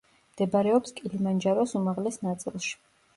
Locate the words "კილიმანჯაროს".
0.99-1.75